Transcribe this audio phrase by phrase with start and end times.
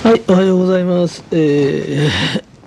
[0.00, 1.22] はい、おはようございます。
[1.30, 2.08] え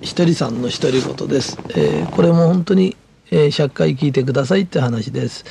[0.00, 1.58] ひとりさんの独り言です。
[1.70, 2.96] えー、これも本当に、
[3.30, 5.44] えー、100回聞いてくださいって話です。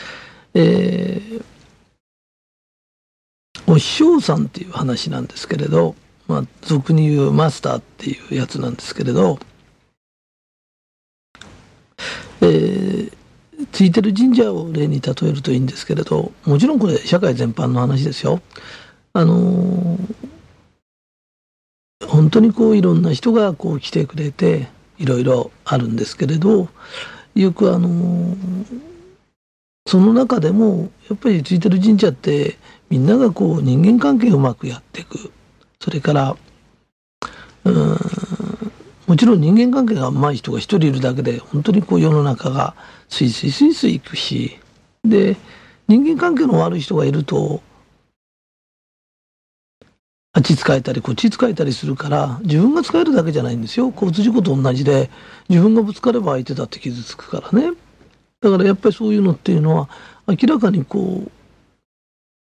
[0.55, 1.44] えー、
[3.68, 5.94] お師匠さんっていう話なんですけれど、
[6.27, 9.38] まあ、俗に言うマスターっていうやつなんですけれど、
[12.42, 13.12] えー、
[13.71, 18.42] ついてる神社を例に例えるといいんですけれど、もちろんこれ社会全般の話ですよ。
[19.14, 20.34] あのー
[22.16, 26.70] 本当にこういろんな人がこう来てくれていろいろあるんですけれど
[27.36, 28.36] よくあの
[29.86, 32.58] その中でもやっぱりついてる神社って
[32.90, 35.32] みんながこう人間関係をうまくやっていく。
[35.80, 36.36] それから
[37.66, 37.98] うん
[39.08, 42.73] もちろん人間関係がうまい人が一人いるだけで本当にこう世の中が
[43.09, 44.58] スイスイスイスイいくし。
[45.04, 45.36] で
[45.88, 47.61] 人間関係の悪い人がいると
[50.38, 55.09] あっち使えたりこっち使えたりするから自分が使えるだけじゃないんですよ交通事故と同じで
[55.47, 57.72] 自分がぶつかれば相手だって傷つくからね
[58.42, 59.89] だからやっぱりそういうのっていうのは
[60.27, 61.31] 明らかにこう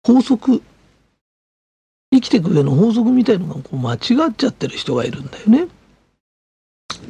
[0.07, 0.63] 法則
[2.15, 5.67] 生きていく上の法則みたいのがこう間違っちゃってる人がいるんだよね。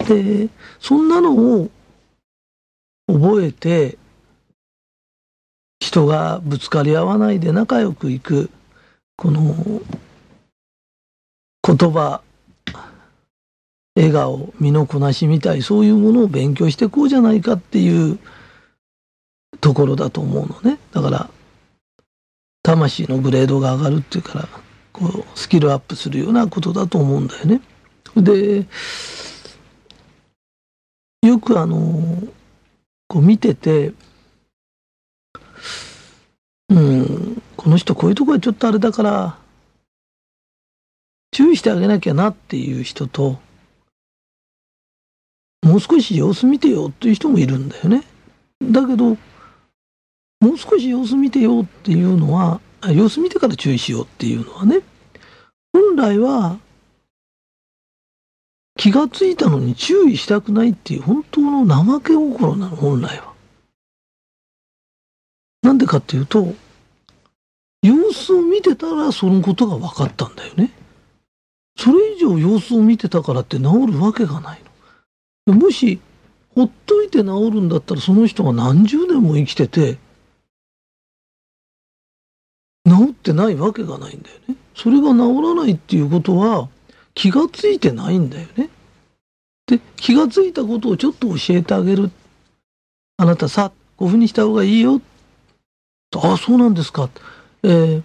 [0.09, 0.49] で
[0.81, 1.71] そんなのを
[3.09, 3.99] 覚えて
[5.81, 8.49] 人がぶつかり合わないで仲良くいく
[9.17, 9.55] この
[11.65, 12.23] 言葉
[13.95, 18.19] 笑顔身のこなしみたいそういうものを勉強してこうじゃないかっていう
[19.61, 21.31] ところだと思うのねだから
[22.63, 24.49] 魂のグレードが上がるっていうから
[24.93, 27.61] こうスキルアップするようなことだと思うんだよね。
[28.17, 28.67] で
[31.23, 31.79] よくあの
[33.09, 33.93] こう見てて
[36.69, 39.39] うんこの人こういうとこはちょっとあれだから
[41.33, 43.39] 注意してあげなきゃなっていう人と
[45.63, 48.03] もう少し様子見てよっていう人もいるんだよね。
[48.63, 49.17] だけど
[50.41, 52.61] もう少し様子見てよっていうのは
[52.95, 54.81] 様子見てから注意しようっていうのはね
[55.73, 56.59] 本来は
[58.77, 63.33] 気がついたのに注意したくないっていう本当の怠け心なの本来は。
[65.63, 66.55] なんでかっていうと
[67.83, 70.73] 様子を見てたらそのことが分かったんだよね。
[72.23, 74.61] 以上様子を見てたからって治るわけがない
[75.47, 75.55] の。
[75.55, 76.01] もし
[76.55, 79.99] ほっといて治るんだったらその人が何十年も生きてて
[82.87, 84.57] 治ってないわけがないんだよね。
[84.75, 86.69] それが治らないっていうことは
[87.15, 88.71] 気がついてないんだよね。
[89.67, 92.11] で気がついたことをちょっと教えてあげる。
[93.17, 95.01] あなたさこういうふうにした方がいいよ。
[96.17, 97.09] ああそうなんですか。
[97.63, 98.03] えー、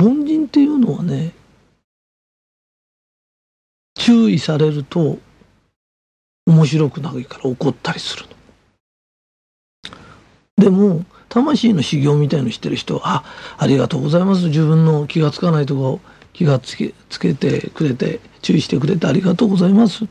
[0.00, 1.32] 凡人っていうのはね
[3.98, 5.18] 注意されると
[6.46, 8.30] 面白くないから怒ったりするの。
[10.56, 13.24] でも魂の修行みたいのしてる人は
[13.58, 16.00] 「あありがとうございます自分の気がつかないとこ
[16.32, 20.06] 気がつけつけてくれて注意してくれてありがとうございます」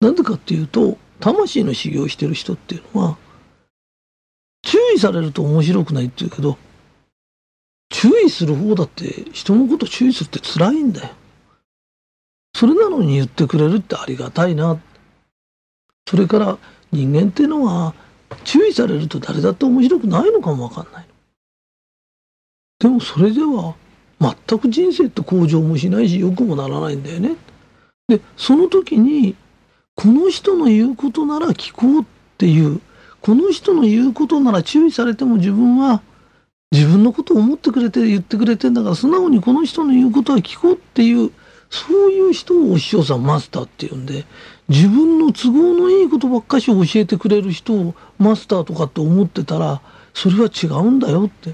[0.00, 3.16] なんでかっていうと魂の修行してる人っていうのは
[4.62, 6.58] 注意されると面白くないっていうけど
[7.90, 11.08] 注意する方だって人のこと注意するって辛いんだよ。
[12.54, 14.80] それなのに言ってくれるってありがたいな。
[16.08, 16.58] それから
[16.92, 17.94] 人間っていうのは
[18.44, 21.06] 注意されると誰だって面白くないのかもわかんない。
[22.78, 23.74] でもそれでは
[24.20, 27.36] 全く人生って向上もしないし良くもならないんだよね。
[28.08, 29.34] でその時に
[29.96, 32.04] この人の言うことなら聞こうっ
[32.38, 32.80] ていう
[33.20, 36.02] この人の言うことなら注意されても自分は
[36.70, 41.30] 自分のことを思ってくれて言ってくれてんだから素直にこの人の言うことは聞こうっていう
[41.74, 44.24] そういう人をお師匠さんマスターっていうんで
[44.68, 49.82] 自分の都合のいいことばっかし教えてくれる人をマスターとかって思ってたら
[50.14, 51.52] それは違うんだよって。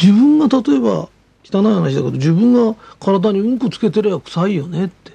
[0.00, 1.08] 自分が例えば
[1.44, 5.12] 汚い話だけど自分が体にうんこつけてりゃ臭いよねって。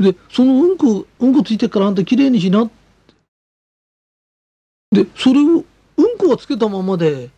[0.00, 2.68] でそのうんこうんこついてからあんたきれいにしなっ
[4.90, 5.04] て。
[5.04, 5.44] でそれを
[5.96, 7.30] うんこはつけたままで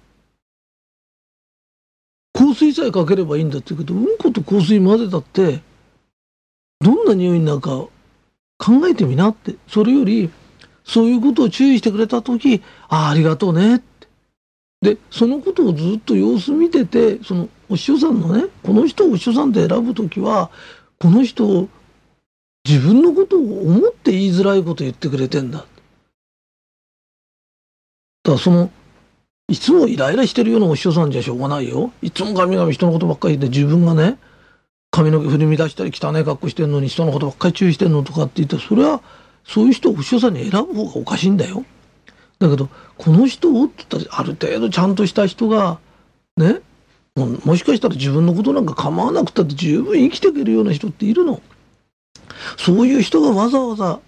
[2.32, 5.60] 香水さえかければいいんだって言うけどうんこと香水混ぜたって
[6.80, 7.70] どんな匂いになるか
[8.58, 10.30] 考えてみなってそれより
[10.84, 13.88] そういうことを注意してくれた時ああありがとうねって
[14.80, 20.50] でそのことをずっと様子見ててそのお師匠さんのねこの人をお師匠さんって選ぶ時は
[21.00, 21.68] この人を
[22.64, 25.60] 自分のことを思って言いづらいこと言ってくれてんだ。
[25.60, 25.68] だか
[28.32, 28.70] らその
[29.50, 31.90] いつもイライラしてるようなお師匠さんじゃしょうがないよ。
[32.02, 34.18] いつもガミガミ人のことばっかり言って自分がね
[34.90, 39.00] 髪の毛振り乱したり汚い格好してんのに人のことばっかり注意してんのとかって言ってそれは
[39.44, 41.64] そういう人をお師匠さんに選ぶ方がおかしいんだよ。
[42.38, 42.68] だけど
[42.98, 45.78] この人をって言ったらある程度ちゃんとした人が
[46.36, 46.60] ね
[47.16, 51.40] ももしかしたら自分のことなんか構わなくたって十分生きていけるような人っているの。
[52.58, 54.00] そういう人がわざわざ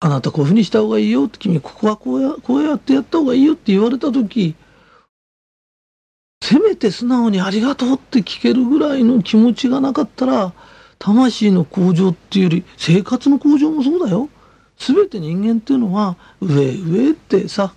[0.00, 4.54] あなたこういうふうにした方がいいよって君ここはこうやこうやってやった方がいいよって言われた時
[6.42, 10.52] せめて素直にありがとうって聞けるぐらいの気持ちがなかったら
[10.98, 14.28] 魂の向上っていうより生活の向上もそうだよ。
[14.78, 17.74] 全て人間っていうのは上上ってさ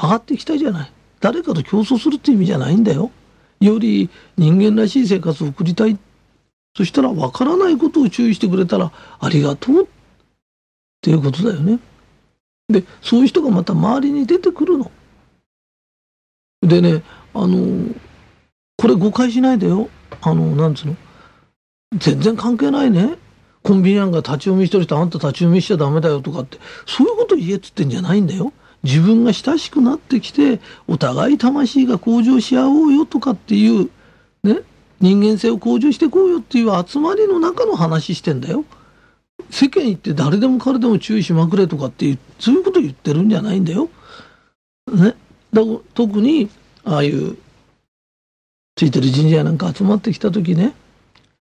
[0.00, 0.92] 上がっていきたいじゃない。
[1.20, 3.10] 誰かと競争するって意味じゃないんだよ。
[3.60, 5.98] より人間らしい生活を送りたい。
[6.76, 9.86] そしたら分からないことを注意してくれたらありがとうっ
[11.04, 11.78] ていうことだよね。
[12.70, 14.90] でそういう人がまた周りに出てくるの。
[16.62, 17.02] でね
[17.34, 17.94] あの
[18.78, 19.90] これ誤解しないでよ。
[20.22, 20.96] あのなんつうの？
[21.98, 23.18] 全然関係ないね。
[23.62, 28.54] コンビニなんか立ち読みしてる人あんた立ち読みしちゃダメだよとかってそういうこと言えっつってんじゃないんだよ。
[28.82, 33.90] 自分が親しくなってきてお互い魂が向上し合おうよとかっていう
[34.42, 34.60] ね
[35.00, 38.64] 人間性を向上していこうよっていう集まりの中の話してんだよ。
[39.50, 43.88] 世間行って誰でも彼でも注意しまくれとかってうそういうこと言ってるんじゃないんだよ。
[44.92, 45.14] ね、
[45.52, 45.62] だ
[45.94, 46.48] 特に
[46.84, 47.36] ああいう
[48.76, 50.74] ついてる神社なんか集まってきた時ね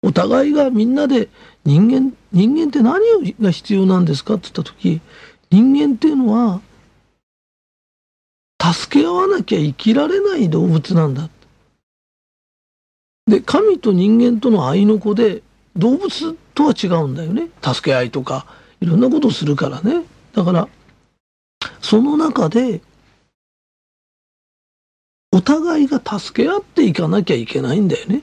[0.02, 1.28] お互いがみんなで
[1.64, 5.00] 人間人間って何が必要なんですかって言った時
[5.50, 6.60] 人間っていうのは
[8.60, 11.28] 助け合わなきゃ生きられない動物なんだ。
[13.26, 15.42] で神と人間との愛の子で
[15.76, 18.46] 動物とは違うんだよね助け合いとか
[18.80, 20.04] いろんなことをするからね
[20.34, 20.68] だから
[21.80, 22.80] その中で
[25.32, 28.22] お互いが助け合っていかなきゃいけないんだよね。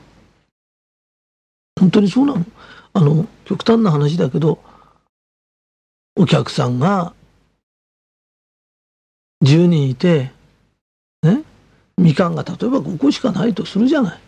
[1.79, 2.45] 本当にそうなの。
[2.93, 4.59] あの、極端な話だけど、
[6.15, 7.13] お客さんが
[9.43, 10.31] 10人いて、
[11.23, 11.43] ね、
[11.97, 14.19] みかんが例えば5個しかないとするじゃない。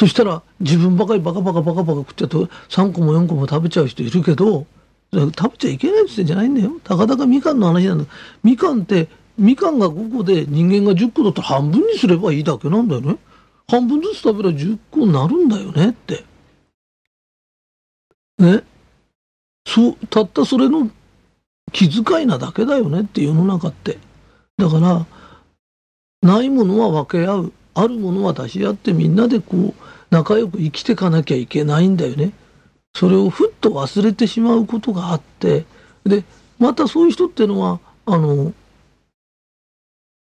[0.00, 4.64] そしたら自分ばかりバカバカバカバカ食ってと3個も4個も食べちゃう人いるけど、
[5.12, 6.72] 食べちゃいけないって言ってんじゃないんだよ。
[6.82, 8.06] たかだかみかんの話なんだ。
[8.42, 13.18] みかんってみかんが5個で人間が10個だったら半分にすればいいだけなんだよね。
[13.68, 16.24] 半分ずつ食べれば10個になるんだよねって。
[18.38, 18.62] ね。
[19.66, 20.90] そう、たったそれの
[21.72, 23.98] 気遣いなだけだよねって世の中って。
[24.56, 25.04] だから、
[26.22, 27.52] ないものは分け合う。
[27.74, 29.74] あるものは出し合ってみんなでこう
[30.10, 32.32] 仲良く生きていかなきゃいけないんだよね。
[32.94, 35.64] それをふっと忘れてしまうことがあって、
[36.04, 36.24] で、
[36.58, 38.52] またそういう人っていうのは、あの、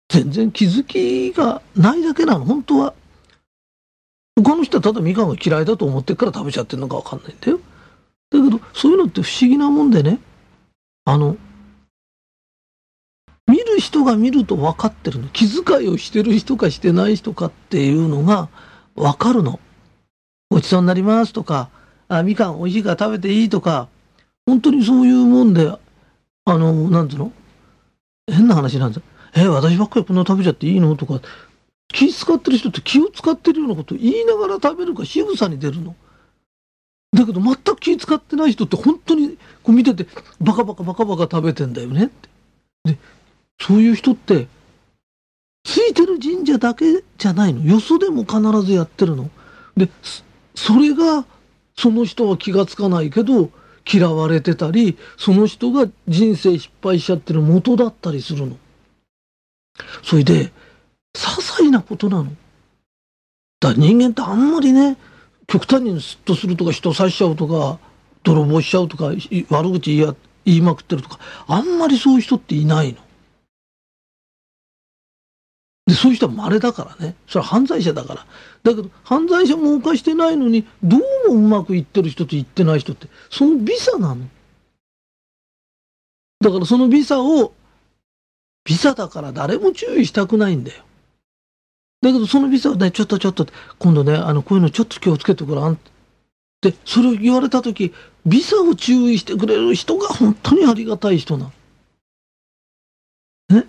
[0.09, 2.93] 全然気づきがないだけなの、本当は。
[4.37, 7.59] 他の人はただみかんが嫌いだと思ってから食べちゃってるのかわかんないんだよ。
[8.31, 10.19] だけど、そういうのって不思議なもんでね、
[11.05, 11.35] あの、
[13.49, 15.27] 見る人が見ると分かってるの。
[15.29, 18.47] 気遣いをしてる人かしてない人かっていうのが
[18.95, 19.59] 分かるの。
[20.49, 21.69] ごちそうになりますとか、
[22.07, 23.87] あ、みかん美味しいから食べていいとか、
[24.45, 25.71] 本当にそういうもんで、
[26.45, 27.31] あの、なんつうの？
[28.31, 29.03] 変な話なんですよ。
[29.35, 30.95] え私ばっかりこんな食べちゃっていいの？
[30.95, 31.19] とか
[31.87, 35.95] 気使ってる人って気を使ってるようなこと言いながら食べるか仕草に出るの。
[37.11, 40.05] だけど全く気使ってない人って本当にこう見てて
[40.39, 42.29] バカバカバカバカ食べてんだよねって。
[42.85, 42.97] で
[43.61, 44.47] そういう人って
[45.63, 47.63] ついてる神社だけじゃないの？
[47.63, 49.29] よそでも必ずやってるの？
[49.75, 49.89] で
[50.55, 51.25] それが
[51.77, 53.51] その人は気がつかないけど
[53.91, 58.57] 嫌われてたりその人が人生失敗しちゃってる元だったりするの。
[60.03, 60.51] それで、
[61.13, 62.31] 些細なことなの。
[63.61, 64.97] だ人間ってあんまりね、
[65.47, 67.79] 極端にスッとするとか人刺しちゃうとか、
[68.23, 69.11] 泥棒しちゃうとか、
[69.49, 72.99] 悪口言い言いまくってるとか、あんまりそういう人っていないの。
[75.89, 77.15] で、そういう人は稀だからね。
[77.27, 78.25] それは犯罪者だから。
[78.63, 84.27] だけど、犯罪者も犯してないのに、どうもうまくいってる人と言ってない人って、そのビザなの。
[86.41, 87.53] だからそのビザを
[88.63, 90.83] ビザだから誰も注意したくないんだよ。
[92.01, 93.47] だけどそのビザをね、ちょっとちょっと、
[93.79, 95.77] 今度ね、あの、こういうのちょっと気をつけてごらんっ
[96.61, 97.93] て、それを言われたとき、
[98.27, 101.51] ビザを注意してくれる人が本当にありがたい人なの。
[103.61, 103.67] ね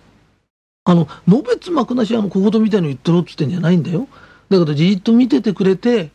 [0.91, 4.09] あの、のべつ幕なし、あの、小言みたいに言ってろって言ってんじゃないんだよ。
[4.49, 6.11] だからじっと見ててくれて、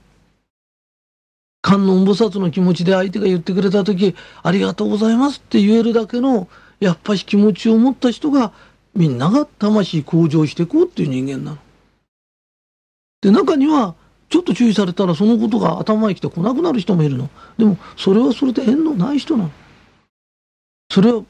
[1.62, 4.14] 観音菩薩の気持ちで相手が言ってくれたとき、
[4.44, 6.50] ありがとうございますって言えるだけの、
[6.82, 8.52] やっぱし気持ちを持った人が
[8.94, 11.58] みんなが魂向上していこうっていう人間なの。
[13.22, 13.96] で、中には
[14.28, 17.30] ちょっと注意されたらそのことが頭にきて来なくなる人もいるの。
[17.58, 19.52] でも、それはそれで縁のない人なの。
[20.92, 21.24] それは、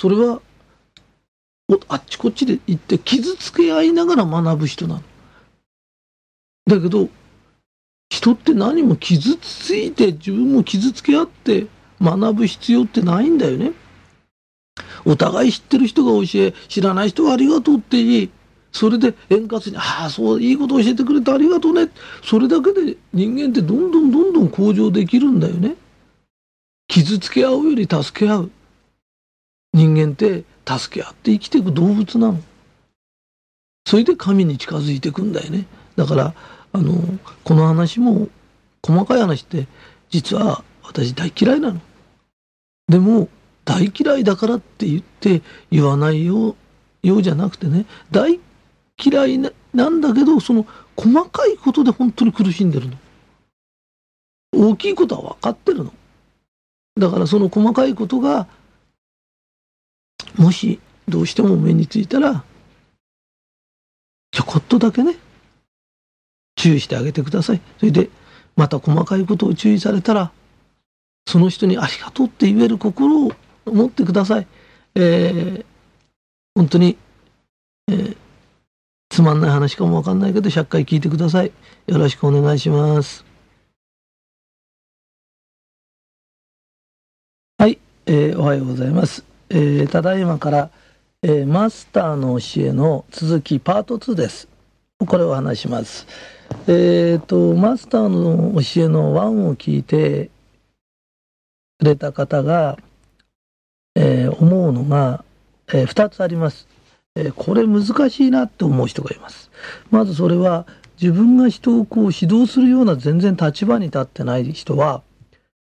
[0.00, 0.40] それは、
[1.88, 5.02] あっちこっちで行って傷つけ合いながら学ぶ人なの。
[6.66, 7.08] だけど、
[8.08, 11.66] 人って何も傷ついて自分も傷つけ合って
[12.00, 13.72] 学ぶ必要ってないんだよね。
[15.04, 18.30] お互い知ってる人が教え、知らない人はありがとうって言い、
[18.72, 21.90] それで円滑に、ああ、そう、いいこと教えてくれてありがとうね。
[22.22, 25.76] それだけで人間ってどんどんどんどん向上できるんだよね。
[26.86, 28.50] 傷つけ合うより助け合う。
[29.74, 32.40] 人間って助け合って生きていく動物なの。
[33.86, 35.66] それで神に近づいていくんだよね。
[35.96, 36.34] だから、
[36.72, 38.28] あの、この話も、
[38.86, 39.66] 細かい話って、
[40.10, 41.80] 実は私大嫌いなの。
[42.86, 43.28] でも、
[43.68, 46.56] 大嫌いだからって言って言わないよう
[47.02, 48.40] ようじゃなくてね大
[48.98, 52.96] 嫌いなんだけどその細かいことで本当に苦しんでるの
[54.70, 55.92] 大きいことは分かってるの
[56.98, 58.46] だからその細かいことが
[60.38, 62.44] もしどうしても目についたら
[64.30, 65.16] ちょこっとだけね
[66.56, 68.08] 注意してあげてくださいそれで
[68.56, 70.32] また細かいことを注意されたら
[71.28, 73.32] その人にありがとうって言える心を
[73.66, 74.46] 持ってください。
[74.94, 75.64] えー、
[76.54, 76.96] 本当に、
[77.88, 78.16] えー、
[79.10, 81.52] つまんない話かもわかんないけど、100回聞いてください。
[81.86, 83.26] よろしくお願いします。
[87.58, 89.37] はい、えー、おはようございます。
[89.50, 90.70] えー、ただいまから、
[91.22, 94.48] えー、マスターの教えの続きパート2です。
[94.98, 96.06] これを話します。
[96.66, 100.30] えっ、ー、と、マスターの教えの1を聞いて
[101.78, 102.76] くれた方が、
[103.94, 105.24] えー、思うのが、
[105.68, 106.68] えー、2つあります、
[107.14, 109.50] えー、これ難しいなって思う人がいます。
[109.90, 110.66] まずそれは
[111.00, 115.02] 自分が人をこう指導するような全然立場に立ってない人は、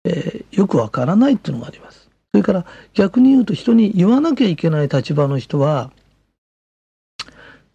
[0.04, 1.97] えー、よくわからないっていうのがあります。
[2.32, 5.92] それから逆に言うと人に言わなきゃいけない立場の人は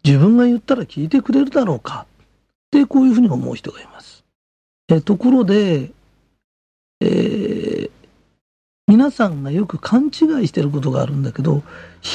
[0.05, 2.15] 自分が言ったら聞いてくれるだろうかっ
[2.71, 4.25] てこういうふうに思う人がいます。
[4.89, 5.91] えところで、
[7.01, 7.91] えー、
[8.89, 10.09] 皆さんがよく勘違
[10.43, 11.63] いしてることがあるんだけど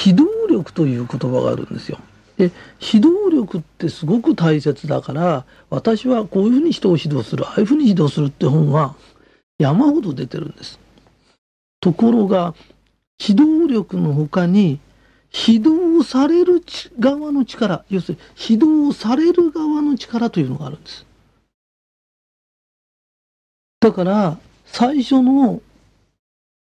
[0.05, 1.97] 指導力という言葉があるんですよ。
[2.37, 8.95] で指導力ってすごく大切だから私はこういうふうに人を指導するああいうふうに指導するって本は
[9.57, 10.79] 山ほど出てるんです。
[11.79, 12.55] ところが
[13.19, 14.79] 指導力の他に
[15.31, 16.63] 指導される
[16.99, 21.05] 側の力要するに指導される側の力というのがあるんです。
[23.79, 25.61] だから最初の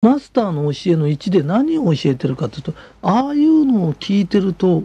[0.03, 4.85] マスターの教えの1で何を教えてるかというと、ああいうのを聞いてると、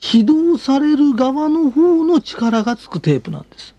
[0.00, 3.74] 指導される側の方の力がつくテープなんです。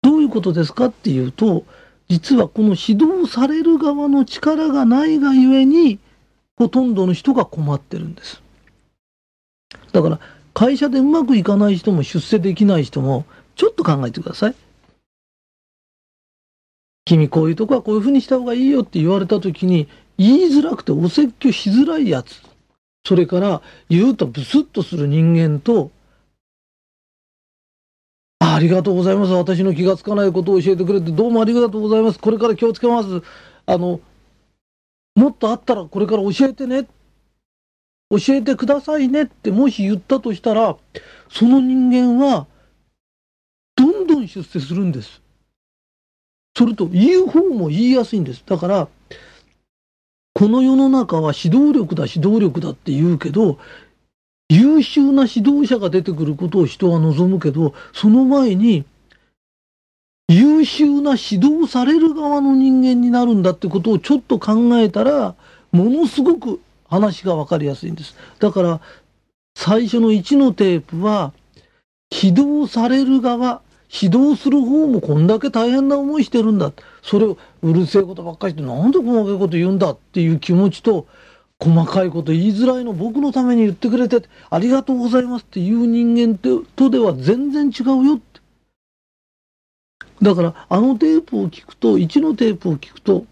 [0.00, 1.64] どういうことですかっていうと、
[2.12, 5.98] 実はこの指導される側の力がないがゆえに、
[6.58, 8.42] ほとんどの人が困ってるんです。
[9.92, 10.20] だから、
[10.52, 13.24] 会社でうまくいかない人も出世できない人も、
[13.56, 14.54] ちょっと考えてください。
[17.06, 19.88] 君こういうとこはこういうふうにした方がいいよって言われた時に
[20.18, 22.42] 言いづらくてお説教しづらいやつ
[23.04, 25.90] それから言うとブスッとする人間と
[28.54, 29.32] ありがとうございます。
[29.32, 32.18] 私の気がつかないことを教えてくれてどうもありがとうございます。
[32.18, 33.22] これから気をつけます。
[33.66, 34.00] あの
[35.14, 36.86] もっとあったらこれから教えてね。
[38.10, 40.76] 教えてくださいねってもし言ったとしたら
[41.30, 42.46] その人間は
[43.74, 45.22] どんどん出世するんです。
[46.56, 48.42] それと言う方も言いやすいんです。
[48.44, 48.88] だから、
[50.34, 53.58] この世の中は指導力だ、指導力だって言うけど、
[54.52, 58.84] 優秀な指導者が出てくることを人は望むけど、その前に、
[60.28, 65.34] 優秀な指導される側の人間になるんだってことをちょっと考えたら、
[65.72, 68.14] ものすごく話が分かりやすいんです。
[68.40, 68.80] だから、
[69.56, 71.32] 最初の1のテープは、
[72.14, 76.72] 指導される側、指導する方もこんだけ大変な思いしてるんだ。
[77.02, 81.06] それをうるせえことばっかりしてなんで細かいこと言うんだっていう気持ちと、
[81.62, 86.36] 細かいこと言いづらいの僕のために言ってくれてありがとうございますっていう人間
[86.74, 88.40] とでは全然違うよって。
[90.20, 93.26] だからあのテープを聞くと、1のテープを聞くと、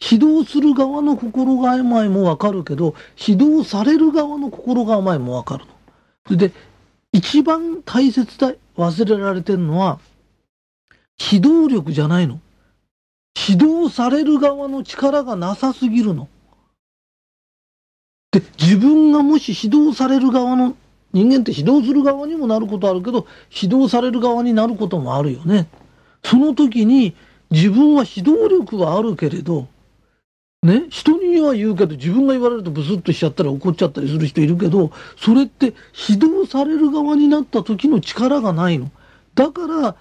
[0.00, 5.72] 指導する側の心構えもわかるけど、指導される側の心構えもわかるの。
[6.26, 6.52] それで、
[7.12, 10.00] 一番大切だ、忘れられてるのは、
[11.32, 12.40] 指導力じゃないの。
[13.48, 16.28] 指導される側の力がなさすぎるの。
[18.32, 20.76] で、自分がもし指導される側の
[21.12, 25.68] 人間って指導する側にもなることあるけど、指導される側になることもあるよね。
[26.24, 27.16] その時に
[27.50, 29.66] 自分は指導力はあるけれど、
[30.62, 35.74] ね、人には言うけど自分が言われるとブスッとしちゃったり怒っちゃったりする人いるけど、それって
[36.08, 38.90] 指導される側になった時の力がないの。
[39.34, 39.96] だから、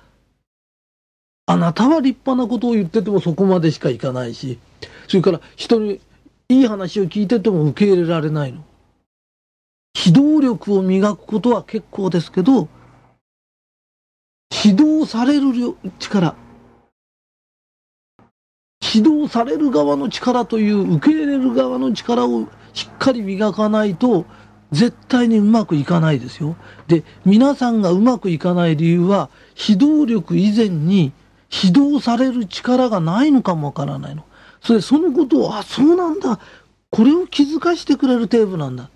[1.48, 4.60] あなたは立派なことを言っててもそこまでしかいかないし、
[5.08, 6.00] それから人に
[6.52, 8.64] いい話を聞いてても受け入れられないの。
[9.96, 12.68] 指導力を磨くことは結構ですけど、
[14.66, 16.36] 指導される力、
[18.82, 24.26] 指導される側の力という受け入れる側の力をしっかり磨かないと
[24.72, 26.56] 絶対にうまくいかないですよ。
[26.88, 31.12] で、皆さんがうまくいかない理由は指導力以前に
[31.52, 34.26] 指導される力がないのかもわからないの。
[34.62, 36.40] それ、そのことを、あ、そうなんだ。
[36.90, 38.90] これを気づかしてくれるテープなんだ。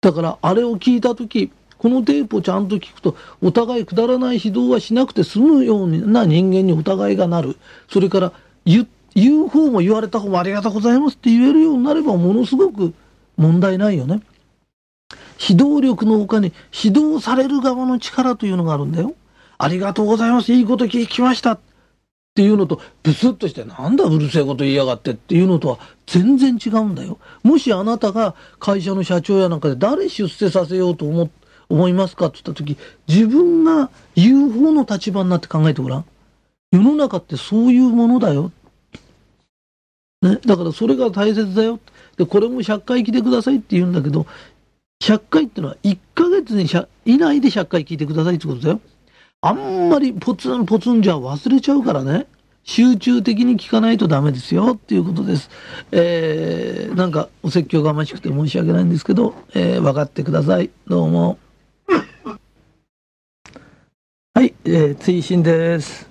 [0.00, 7.56] だから、あれを聞いたとき、このテープをちゃんと聞くと、お互いくだらない指導はしなくて済むような人間にお互いがなる。
[7.88, 8.32] それから
[8.64, 12.92] 言、言う方も言われた方もありがとうございますって言えるようになれば、ものすごく
[13.36, 14.20] 問題ないよね。
[15.40, 19.14] 指導力の他に指導される側の力というのがあるんだよ。
[19.56, 20.52] ありがとうございます。
[20.52, 21.58] いいこと聞きました。
[22.38, 27.18] っていうのと、ブスッとして、なんだうるせえこと言いやがってっていうのとは全然違うんだよ。
[27.42, 31.28] もしあなたが会社の社長やなんかで誰出世させようと思
[31.68, 32.78] 思いますかって言った時、
[33.08, 36.04] 自分が言う方の立場になって考えてごらん。
[36.70, 38.52] 世の中ってそういうものだよ。
[40.22, 41.80] ね、だからそれが大切だよ。
[42.16, 44.26] で、これも100回聞いてくださいって言うんだけど、
[45.02, 46.68] 100回ってのは1ヶ月に
[47.04, 48.80] 以内で100回聞いてくださいってことだよ。
[49.40, 52.26] あんまりポツンポツンじゃ忘れちゃうからね。
[52.64, 55.48] 集中的に聞かないとダメですよっていうことです。
[55.92, 60.70] えー、なんかお説教がましくて申し訳ないんですけど、えー、分かってください。
[60.88, 61.38] どうも。
[64.34, 66.10] はい、えー、追伸です。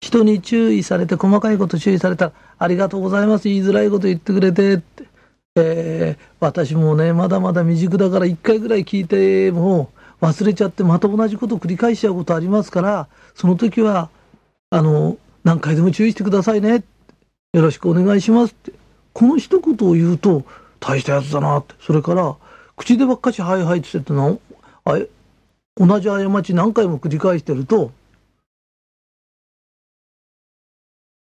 [0.00, 3.48] 人に注意されて、細かいこと注意されたら、ありがとうございます。
[3.48, 5.04] 言いづらいこと言ってくれてって。
[5.56, 14.10] えー、私もね、まだまだ未熟だから1回ぐらい聞いても、忘れちゃってまた同じことを繰り返しちゃうことありますから、その時は、
[14.70, 16.84] あの、何回でも注意してくださいね。
[17.52, 18.72] よろしくお願いしますって。
[19.12, 20.44] この一言を言うと、
[20.78, 21.74] 大したやつだなって。
[21.80, 22.36] それから、
[22.76, 24.40] 口でばっかしはいはいって言っての、
[24.84, 24.98] あ
[25.76, 27.92] 同じ過ち何回も繰り返してると、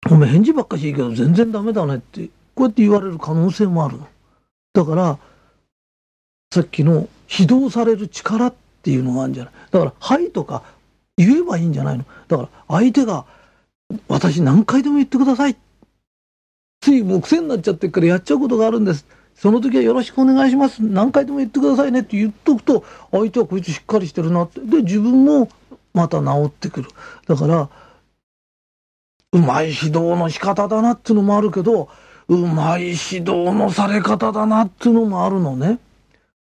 [0.10, 4.08] お前返事ばっかしいいけど全然ダメだねって、こうやって言われる可能性もあるの。
[4.74, 5.18] だから、
[6.54, 9.54] さっきの指導される力っっていうのがあるんじゃない？
[9.72, 10.62] だから「はい」とか
[11.18, 12.04] 言えばいいんじゃないの？
[12.28, 13.26] だから相手が
[14.10, 15.56] 「私何回でも言ってください」
[16.82, 19.06] ついもう癖になっちゃってるからやっちゃうことがあるんです。
[19.36, 20.84] その時はよろしくお願いします。
[20.84, 22.02] 何回でも言ってくださいね。
[22.02, 24.60] って言っとくと相手はこいつしっかりしてるなって。
[24.60, 25.48] で自分も
[25.94, 26.90] また治ってくる。
[27.26, 27.70] だから
[29.32, 31.90] うまい指導の仕方だなっていうのもあるけど
[32.28, 35.80] うまい指導のされ方だなっていうのもあるのね。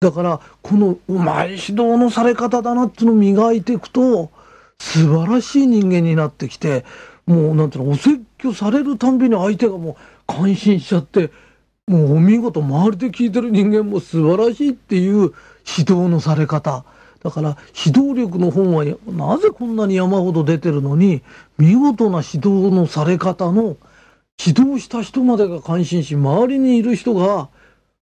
[0.03, 4.33] だから、このうまい指導のされ方だなっていうのを磨いていくと、
[4.81, 6.85] 素晴らしい人間になってきて、
[7.25, 11.31] もうなんていうの、お説教されるたんびに相手がもう感心しちゃって、
[11.87, 15.33] もうお見事、周りで聞いてる人間も素晴らしいっていう指
[15.79, 16.85] 導のされ方。
[17.23, 21.23] だから指導力の本はなぜこんなに山ほど出てるのに
[21.57, 23.77] 見事な指導のされ方の
[24.45, 27.49] 指導した人までが感心し周りにいる人が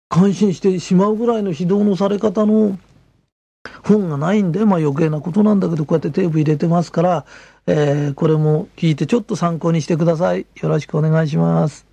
[0.09, 2.77] 感心してしまうぐらいの指導のされ方の
[3.83, 7.25] 本がないんで、まあ余計なことなんだけど、こうやってテープ入れてますから、
[7.65, 10.45] えー、これも聞いてちょっと参考にしてください。
[10.61, 11.87] よろしくお願いします。